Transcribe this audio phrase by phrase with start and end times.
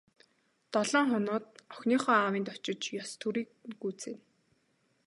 [0.73, 4.21] Долоо хоноод охиныхоо аавынд очиж ёс төрийг нь гүйцээнэ.